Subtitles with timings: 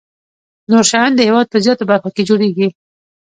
[0.71, 2.67] نور شیان د هېواد په زیاتو برخو کې جوړیږي.